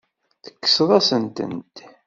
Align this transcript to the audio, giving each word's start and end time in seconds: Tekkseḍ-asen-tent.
Tekkseḍ-asen-tent. 0.43 1.75